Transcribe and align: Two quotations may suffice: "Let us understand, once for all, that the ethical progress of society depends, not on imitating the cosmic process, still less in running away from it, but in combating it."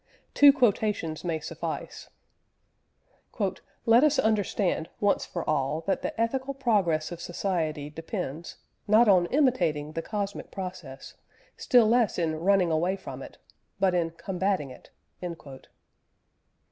Two 0.33 0.51
quotations 0.51 1.23
may 1.23 1.39
suffice: 1.39 2.09
"Let 3.85 4.03
us 4.03 4.17
understand, 4.17 4.89
once 4.99 5.27
for 5.27 5.47
all, 5.47 5.81
that 5.81 6.01
the 6.01 6.19
ethical 6.19 6.55
progress 6.55 7.11
of 7.11 7.21
society 7.21 7.91
depends, 7.91 8.57
not 8.87 9.07
on 9.07 9.27
imitating 9.27 9.91
the 9.91 10.01
cosmic 10.01 10.49
process, 10.49 11.13
still 11.55 11.85
less 11.85 12.17
in 12.17 12.39
running 12.39 12.71
away 12.71 12.95
from 12.95 13.21
it, 13.21 13.37
but 13.79 13.93
in 13.93 14.09
combating 14.09 14.71
it." 14.71 14.89